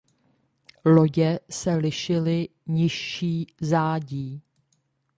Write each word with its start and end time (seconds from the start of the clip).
Lodě 0.85 1.39
se 1.49 1.75
lišily 1.75 2.49
nižší 2.65 3.47
zádí. 3.61 4.41